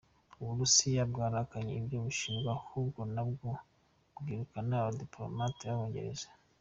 [0.39, 3.49] U Burusiya bwahakanye ibyo bushinjwa ahubwo nabwo
[4.19, 6.29] bwirukana abadipolomate b’Abongereza.